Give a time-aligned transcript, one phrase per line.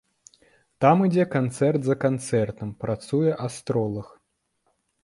[0.85, 4.07] Там ідзе канцэрт за канцэртам, працуе астролаг.